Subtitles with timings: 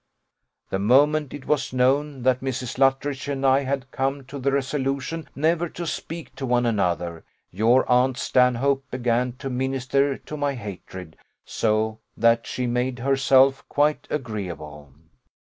[0.71, 2.79] The moment it was known that Mrs.
[2.79, 7.87] Luttridge and I had come to the resolution never to speak to one another, your
[7.87, 14.91] aunt Stanhope began to minister to my hatred so, that she made herself quite agreeable.